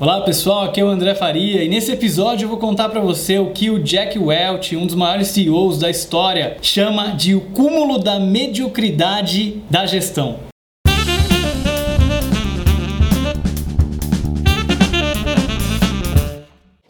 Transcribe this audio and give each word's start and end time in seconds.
Olá 0.00 0.22
pessoal, 0.22 0.62
aqui 0.62 0.80
é 0.80 0.84
o 0.84 0.88
André 0.88 1.14
Faria 1.14 1.62
e 1.62 1.68
nesse 1.68 1.92
episódio 1.92 2.46
eu 2.46 2.48
vou 2.48 2.56
contar 2.56 2.88
para 2.88 3.02
você 3.02 3.38
o 3.38 3.50
que 3.50 3.68
o 3.68 3.78
Jack 3.78 4.18
Welch, 4.18 4.74
um 4.74 4.86
dos 4.86 4.94
maiores 4.94 5.28
CEOs 5.28 5.78
da 5.78 5.90
história, 5.90 6.56
chama 6.62 7.08
de 7.08 7.34
o 7.34 7.42
cúmulo 7.50 7.98
da 7.98 8.18
mediocridade 8.18 9.62
da 9.68 9.84
gestão. 9.84 10.40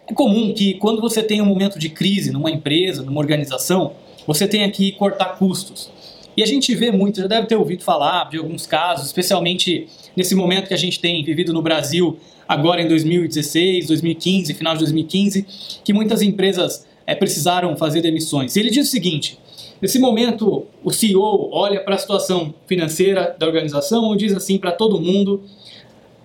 É 0.09 0.15
comum 0.15 0.55
que 0.55 0.75
quando 0.75 1.01
você 1.01 1.21
tem 1.21 1.43
um 1.43 1.47
momento 1.47 1.81
de 1.81 1.89
crise 1.89 2.31
numa 2.31 2.49
empresa, 2.49 3.03
numa 3.03 3.19
organização, 3.19 3.95
você 4.25 4.47
tenha 4.47 4.71
que 4.71 4.93
cortar 4.93 5.37
custos. 5.37 5.91
E 6.37 6.45
a 6.45 6.47
gente 6.47 6.73
vê 6.77 6.93
muito, 6.93 7.21
já 7.21 7.27
deve 7.27 7.49
ter 7.49 7.57
ouvido 7.57 7.83
falar 7.83 8.31
de 8.31 8.39
alguns 8.39 8.67
casos, 8.67 9.07
especialmente 9.07 9.89
nesse 10.17 10.35
momento 10.37 10.69
que 10.69 10.75
a 10.75 10.79
gente 10.79 11.01
tem 11.01 11.25
vivido 11.25 11.53
no 11.53 11.61
Brasil, 11.61 12.21
agora 12.51 12.83
em 12.83 12.89
2016, 12.89 13.87
2015, 13.87 14.55
final 14.55 14.73
de 14.73 14.81
2015, 14.81 15.47
que 15.85 15.93
muitas 15.93 16.21
empresas 16.21 16.85
é, 17.07 17.15
precisaram 17.15 17.77
fazer 17.77 18.01
demissões. 18.01 18.57
Ele 18.57 18.71
diz 18.71 18.89
o 18.89 18.91
seguinte: 18.91 19.39
nesse 19.81 20.01
momento, 20.01 20.67
o 20.83 20.91
CEO 20.91 21.49
olha 21.53 21.79
para 21.81 21.95
a 21.95 21.99
situação 21.99 22.53
financeira 22.67 23.37
da 23.39 23.47
organização 23.47 24.13
e 24.15 24.19
diz 24.19 24.33
assim 24.33 24.59
para 24.59 24.73
todo 24.73 25.01
mundo, 25.01 25.45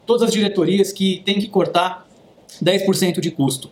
todas 0.03 0.23
as 0.23 0.31
diretorias, 0.31 0.91
que 0.91 1.21
tem 1.23 1.39
que 1.39 1.47
cortar 1.47 2.04
10% 2.63 3.19
de 3.19 3.31
custo. 3.31 3.69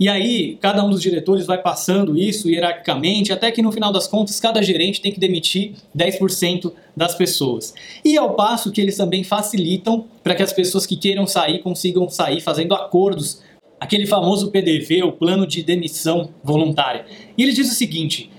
E 0.00 0.08
aí, 0.08 0.58
cada 0.60 0.84
um 0.84 0.90
dos 0.90 1.00
diretores 1.00 1.46
vai 1.46 1.58
passando 1.58 2.18
isso 2.18 2.50
hierarquicamente, 2.50 3.32
até 3.32 3.52
que 3.52 3.62
no 3.62 3.70
final 3.70 3.92
das 3.92 4.08
contas, 4.08 4.40
cada 4.40 4.60
gerente 4.62 5.00
tem 5.00 5.12
que 5.12 5.20
demitir 5.20 5.74
10% 5.96 6.72
das 6.96 7.14
pessoas. 7.14 7.72
E 8.04 8.16
ao 8.16 8.34
passo 8.34 8.72
que 8.72 8.80
eles 8.80 8.96
também 8.96 9.22
facilitam 9.22 10.06
para 10.22 10.34
que 10.34 10.42
as 10.42 10.52
pessoas 10.52 10.86
que 10.86 10.96
queiram 10.96 11.26
sair 11.26 11.60
consigam 11.60 12.08
sair 12.08 12.40
fazendo 12.40 12.74
acordos, 12.74 13.42
aquele 13.78 14.06
famoso 14.06 14.50
PDV, 14.50 15.02
o 15.02 15.12
plano 15.12 15.46
de 15.46 15.62
demissão 15.62 16.30
voluntária. 16.42 17.04
E 17.36 17.42
ele 17.42 17.52
diz 17.52 17.70
o 17.70 17.74
seguinte: 17.74 18.30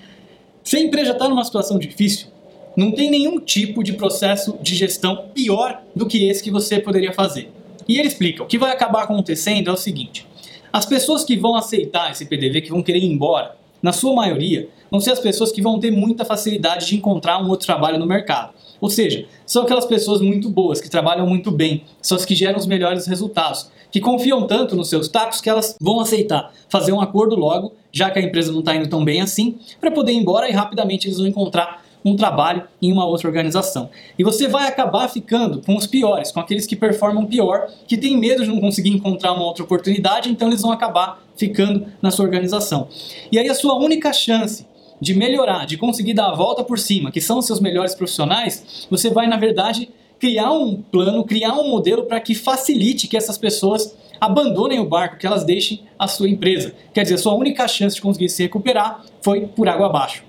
se 0.64 0.76
a 0.76 0.80
empresa 0.82 1.12
está 1.12 1.30
numa 1.30 1.44
situação 1.44 1.78
difícil, 1.78 2.28
não 2.76 2.92
tem 2.92 3.10
nenhum 3.10 3.40
tipo 3.40 3.84
de 3.84 3.94
processo 3.94 4.58
de 4.62 4.76
gestão 4.76 5.30
pior 5.34 5.82
do 5.96 6.08
que 6.08 6.28
esse 6.28 6.44
que 6.44 6.52
você 6.52 6.80
poderia 6.80 7.14
fazer. 7.14 7.52
E 7.88 7.98
ele 7.98 8.08
explica: 8.08 8.44
o 8.44 8.48
que 8.48 8.58
vai 8.58 8.72
acabar 8.72 9.04
acontecendo 9.04 9.70
é 9.70 9.74
o 9.74 9.78
seguinte 9.78 10.28
as 10.74 10.88
pessoas 10.88 11.24
que 11.24 11.38
vão 11.38 11.56
aceitar 11.56 12.10
esse 12.10 12.26
PDV, 12.26 12.62
que 12.62 12.72
vão 12.72 12.82
querer 12.82 12.98
ir 12.98 13.06
embora, 13.06 13.56
na 13.80 13.94
sua 13.94 14.16
maioria, 14.16 14.68
vão 14.90 15.00
ser 15.00 15.12
as 15.12 15.20
pessoas 15.20 15.52
que 15.52 15.62
vão 15.62 15.80
ter 15.80 15.92
muita 15.92 16.26
facilidade 16.26 16.88
de 16.88 16.96
encontrar 16.96 17.40
um 17.40 17.48
outro 17.48 17.68
trabalho 17.68 18.00
no 18.00 18.08
mercado. 18.08 18.54
Ou 18.82 18.90
seja, 18.90 19.28
são 19.46 19.64
aquelas 19.64 19.86
pessoas 19.86 20.20
muito 20.20 20.50
boas, 20.50 20.82
que 20.82 20.90
trabalham 20.90 21.28
muito 21.28 21.52
bem, 21.52 21.84
são 22.02 22.18
as 22.18 22.26
que 22.26 22.34
geram 22.34 22.58
os 22.58 22.66
melhores 22.66 23.06
resultados, 23.06 23.70
que 23.92 24.00
confiam 24.00 24.48
tanto 24.48 24.76
nos 24.76 24.90
seus 24.90 25.08
tacos 25.08 25.40
que 25.40 25.50
elas 25.50 25.78
vão 25.80 26.00
aceitar 26.00 26.52
fazer 26.68 26.92
um 26.92 27.00
acordo 27.00 27.36
logo, 27.36 27.74
já 27.92 28.10
que 28.10 28.18
a 28.18 28.24
empresa 28.24 28.52
não 28.52 28.62
está 28.62 28.76
indo 28.76 28.90
tão 28.90 29.06
bem 29.06 29.22
assim, 29.22 29.60
para 29.80 29.92
poder 29.92 30.14
ir 30.14 30.18
embora 30.18 30.50
e 30.50 30.52
rapidamente 30.52 31.08
eles 31.08 31.20
vão 31.20 31.28
encontrar 31.28 31.86
um 32.04 32.16
trabalho 32.16 32.64
em 32.82 32.92
uma 32.92 33.06
outra 33.06 33.28
organização. 33.28 33.90
E 34.18 34.24
você 34.24 34.48
vai 34.48 34.68
acabar 34.68 35.08
ficando 35.08 35.62
com 35.62 35.76
os 35.76 35.88
piores, 35.88 36.32
com 36.32 36.40
aqueles 36.40 36.66
que 36.66 36.76
performam 36.76 37.26
pior, 37.26 37.68
que 37.88 37.98
têm 37.98 38.18
medo 38.18 38.44
de 38.44 38.50
não 38.50 38.60
conseguir 38.60 38.90
encontrar 38.90 39.34
uma 39.34 39.44
outra 39.44 39.64
oportunidade, 39.64 40.30
então 40.30 40.48
eles 40.48 40.62
vão 40.62 40.72
acabar 40.72 41.24
ficando 41.36 41.86
na 42.02 42.12
sua 42.12 42.26
organização. 42.26 42.88
E 43.32 43.40
aí 43.40 43.50
a 43.50 43.56
sua 43.56 43.76
única 43.76 44.12
chance 44.12 44.66
de 45.00 45.14
melhorar, 45.14 45.66
de 45.66 45.78
conseguir 45.78 46.14
dar 46.14 46.30
a 46.30 46.36
volta 46.36 46.64
por 46.64 46.80
cima, 46.80 47.12
que 47.12 47.20
são 47.20 47.40
os 47.40 47.46
seus 47.46 47.60
melhores 47.60 47.94
profissionais, 47.94 48.88
você 48.90 49.10
vai, 49.10 49.28
na 49.28 49.38
verdade, 49.38 49.90
criar 50.20 50.54
um 50.54 50.82
plano, 50.82 51.26
criar 51.26 51.54
um 51.54 51.68
modelo 51.70 52.04
para 52.06 52.20
que 52.20 52.34
facilite 52.34 53.08
que 53.08 53.18
essas 53.18 53.38
pessoas 53.38 53.94
abandonem 54.22 54.80
o 54.80 54.86
barco, 54.86 55.18
que 55.18 55.28
elas 55.28 55.44
deixem 55.44 55.82
a 56.00 56.08
sua 56.08 56.30
empresa. 56.30 56.74
Quer 56.94 57.04
dizer, 57.04 57.16
a 57.16 57.18
sua 57.18 57.34
única 57.34 57.68
chance 57.68 57.98
de 57.98 58.02
conseguir 58.02 58.30
se 58.30 58.44
recuperar 58.44 59.04
foi 59.22 59.48
por 59.48 59.68
água 59.68 59.88
abaixo. 59.88 60.24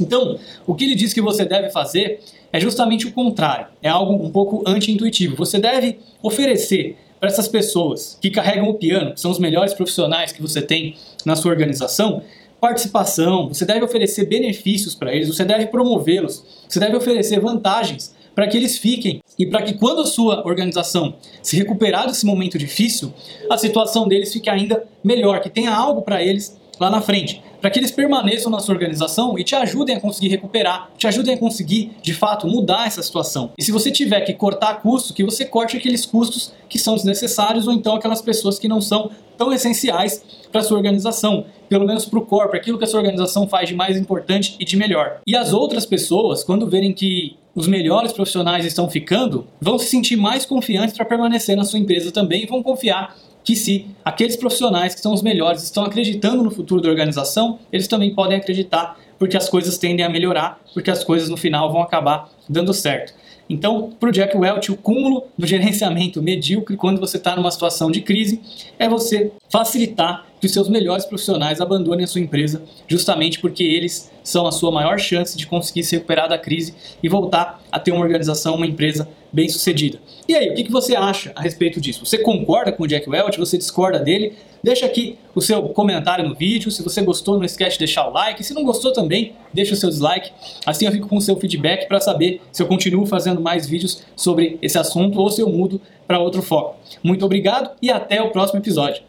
Então, 0.00 0.38
o 0.66 0.74
que 0.74 0.84
ele 0.84 0.94
diz 0.94 1.12
que 1.12 1.20
você 1.20 1.44
deve 1.44 1.70
fazer 1.70 2.20
é 2.52 2.58
justamente 2.58 3.06
o 3.06 3.12
contrário. 3.12 3.66
É 3.82 3.88
algo 3.88 4.14
um 4.14 4.30
pouco 4.30 4.62
anti-intuitivo. 4.66 5.36
Você 5.36 5.58
deve 5.58 5.98
oferecer 6.22 6.96
para 7.20 7.28
essas 7.28 7.46
pessoas 7.46 8.18
que 8.20 8.30
carregam 8.30 8.68
o 8.68 8.74
piano, 8.74 9.12
que 9.12 9.20
são 9.20 9.30
os 9.30 9.38
melhores 9.38 9.74
profissionais 9.74 10.32
que 10.32 10.40
você 10.40 10.62
tem 10.62 10.96
na 11.24 11.36
sua 11.36 11.50
organização, 11.50 12.22
participação, 12.60 13.48
você 13.48 13.64
deve 13.64 13.84
oferecer 13.84 14.26
benefícios 14.26 14.94
para 14.94 15.14
eles, 15.14 15.28
você 15.28 15.44
deve 15.44 15.66
promovê-los, 15.66 16.44
você 16.68 16.78
deve 16.78 16.96
oferecer 16.96 17.40
vantagens 17.40 18.14
para 18.34 18.46
que 18.46 18.56
eles 18.56 18.78
fiquem 18.78 19.20
e 19.38 19.46
para 19.46 19.62
que 19.62 19.74
quando 19.74 20.02
a 20.02 20.06
sua 20.06 20.46
organização 20.46 21.14
se 21.42 21.56
recuperar 21.56 22.06
desse 22.06 22.24
momento 22.24 22.58
difícil, 22.58 23.12
a 23.50 23.58
situação 23.58 24.06
deles 24.06 24.32
fique 24.32 24.48
ainda 24.48 24.84
melhor, 25.02 25.40
que 25.40 25.50
tenha 25.50 25.74
algo 25.74 26.02
para 26.02 26.22
eles 26.22 26.59
lá 26.80 26.88
na 26.88 27.02
frente, 27.02 27.42
para 27.60 27.70
que 27.70 27.78
eles 27.78 27.90
permaneçam 27.90 28.50
na 28.50 28.58
sua 28.58 28.74
organização 28.74 29.38
e 29.38 29.44
te 29.44 29.54
ajudem 29.54 29.96
a 29.96 30.00
conseguir 30.00 30.28
recuperar, 30.28 30.90
te 30.96 31.06
ajudem 31.06 31.34
a 31.34 31.38
conseguir, 31.38 31.92
de 32.00 32.14
fato, 32.14 32.46
mudar 32.48 32.86
essa 32.86 33.02
situação. 33.02 33.52
E 33.58 33.62
se 33.62 33.70
você 33.70 33.90
tiver 33.90 34.22
que 34.22 34.32
cortar 34.32 34.80
custos, 34.80 35.12
que 35.12 35.22
você 35.22 35.44
corte 35.44 35.76
aqueles 35.76 36.06
custos 36.06 36.54
que 36.68 36.78
são 36.78 36.94
desnecessários 36.94 37.66
ou 37.66 37.74
então 37.74 37.94
aquelas 37.94 38.22
pessoas 38.22 38.58
que 38.58 38.66
não 38.66 38.80
são 38.80 39.10
tão 39.36 39.52
essenciais 39.52 40.22
para 40.50 40.62
sua 40.62 40.76
organização, 40.76 41.44
pelo 41.68 41.86
menos 41.86 42.04
para 42.06 42.18
o 42.18 42.26
corpo, 42.26 42.56
aquilo 42.56 42.78
que 42.78 42.84
a 42.84 42.86
sua 42.86 43.00
organização 43.00 43.46
faz 43.46 43.68
de 43.68 43.74
mais 43.74 43.96
importante 43.96 44.56
e 44.58 44.64
de 44.64 44.76
melhor. 44.76 45.20
E 45.26 45.36
as 45.36 45.52
outras 45.52 45.84
pessoas, 45.84 46.42
quando 46.42 46.66
verem 46.66 46.92
que 46.92 47.36
os 47.54 47.66
melhores 47.66 48.12
profissionais 48.12 48.64
estão 48.64 48.88
ficando, 48.88 49.46
vão 49.60 49.78
se 49.78 49.86
sentir 49.86 50.16
mais 50.16 50.46
confiantes 50.46 50.96
para 50.96 51.04
permanecer 51.04 51.56
na 51.56 51.64
sua 51.64 51.78
empresa 51.78 52.12
também 52.12 52.44
e 52.44 52.46
vão 52.46 52.62
confiar 52.62 53.16
que 53.44 53.56
se 53.56 53.86
aqueles 54.04 54.36
profissionais 54.36 54.94
que 54.94 55.00
são 55.00 55.12
os 55.12 55.22
melhores 55.22 55.62
estão 55.62 55.84
acreditando 55.84 56.42
no 56.42 56.50
futuro 56.50 56.80
da 56.80 56.88
organização, 56.88 57.58
eles 57.72 57.88
também 57.88 58.14
podem 58.14 58.36
acreditar, 58.36 58.98
porque 59.18 59.36
as 59.36 59.48
coisas 59.48 59.78
tendem 59.78 60.04
a 60.04 60.08
melhorar, 60.08 60.60
porque 60.74 60.90
as 60.90 61.04
coisas 61.04 61.28
no 61.28 61.36
final 61.36 61.72
vão 61.72 61.82
acabar 61.82 62.28
dando 62.48 62.72
certo. 62.72 63.14
Então, 63.50 63.90
para 63.98 64.08
o 64.08 64.12
Jack 64.12 64.36
Welch, 64.36 64.70
o 64.70 64.76
cúmulo 64.76 65.24
do 65.36 65.44
gerenciamento 65.44 66.22
medíocre 66.22 66.76
quando 66.76 67.00
você 67.00 67.16
está 67.16 67.34
numa 67.34 67.50
situação 67.50 67.90
de 67.90 68.00
crise 68.00 68.40
é 68.78 68.88
você 68.88 69.32
facilitar 69.50 70.24
que 70.40 70.46
os 70.46 70.52
seus 70.52 70.68
melhores 70.68 71.04
profissionais 71.04 71.60
abandonem 71.60 72.04
a 72.04 72.06
sua 72.06 72.20
empresa, 72.20 72.62
justamente 72.86 73.40
porque 73.40 73.64
eles 73.64 74.10
são 74.22 74.46
a 74.46 74.52
sua 74.52 74.70
maior 74.70 74.98
chance 75.00 75.36
de 75.36 75.46
conseguir 75.46 75.82
se 75.82 75.96
recuperar 75.96 76.28
da 76.28 76.38
crise 76.38 76.74
e 77.02 77.08
voltar 77.08 77.60
a 77.72 77.78
ter 77.80 77.90
uma 77.90 78.02
organização, 78.02 78.54
uma 78.54 78.66
empresa 78.66 79.08
bem 79.32 79.48
sucedida. 79.48 79.98
E 80.28 80.34
aí, 80.34 80.50
o 80.50 80.54
que 80.54 80.70
você 80.70 80.94
acha 80.94 81.32
a 81.34 81.40
respeito 81.40 81.80
disso? 81.80 82.04
Você 82.04 82.18
concorda 82.18 82.72
com 82.72 82.84
o 82.84 82.86
Jack 82.86 83.08
Welch? 83.08 83.38
Você 83.38 83.58
discorda 83.58 83.98
dele? 83.98 84.34
Deixa 84.62 84.84
aqui 84.84 85.18
o 85.34 85.40
seu 85.40 85.62
comentário 85.70 86.28
no 86.28 86.34
vídeo. 86.34 86.70
Se 86.70 86.82
você 86.82 87.02
gostou, 87.02 87.36
não 87.36 87.44
esquece 87.44 87.72
de 87.72 87.80
deixar 87.80 88.08
o 88.08 88.12
like. 88.12 88.44
Se 88.44 88.52
não 88.52 88.62
gostou 88.62 88.92
também, 88.92 89.34
deixa 89.52 89.74
o 89.74 89.76
seu 89.76 89.88
dislike. 89.88 90.30
Assim 90.66 90.86
eu 90.86 90.92
fico 90.92 91.08
com 91.08 91.16
o 91.16 91.20
seu 91.20 91.36
feedback 91.36 91.88
para 91.88 92.00
saber 92.00 92.40
se 92.52 92.62
eu 92.62 92.66
continuo 92.66 93.06
fazendo 93.06 93.40
mais 93.40 93.66
vídeos 93.66 94.02
sobre 94.14 94.58
esse 94.60 94.78
assunto 94.78 95.18
ou 95.18 95.30
se 95.30 95.40
eu 95.40 95.48
mudo 95.48 95.80
para 96.06 96.18
outro 96.18 96.42
foco. 96.42 96.76
Muito 97.02 97.24
obrigado 97.24 97.70
e 97.80 97.90
até 97.90 98.20
o 98.20 98.30
próximo 98.30 98.60
episódio. 98.60 99.02